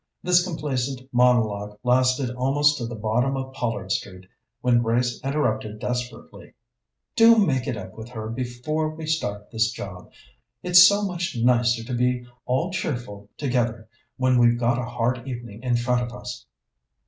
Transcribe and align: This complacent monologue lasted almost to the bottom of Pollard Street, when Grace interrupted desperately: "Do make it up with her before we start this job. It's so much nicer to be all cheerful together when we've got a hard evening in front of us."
This 0.23 0.43
complacent 0.43 1.07
monologue 1.13 1.77
lasted 1.83 2.31
almost 2.31 2.79
to 2.79 2.87
the 2.87 2.95
bottom 2.95 3.37
of 3.37 3.53
Pollard 3.53 3.91
Street, 3.91 4.25
when 4.61 4.81
Grace 4.81 5.23
interrupted 5.23 5.77
desperately: 5.77 6.55
"Do 7.15 7.37
make 7.37 7.67
it 7.67 7.77
up 7.77 7.93
with 7.95 8.09
her 8.09 8.27
before 8.27 8.89
we 8.89 9.05
start 9.05 9.51
this 9.51 9.69
job. 9.69 10.11
It's 10.63 10.81
so 10.87 11.03
much 11.05 11.37
nicer 11.37 11.83
to 11.83 11.93
be 11.93 12.25
all 12.47 12.71
cheerful 12.73 13.29
together 13.37 13.87
when 14.17 14.39
we've 14.39 14.57
got 14.57 14.79
a 14.79 14.89
hard 14.89 15.27
evening 15.27 15.61
in 15.61 15.75
front 15.77 16.01
of 16.01 16.11
us." 16.19 16.47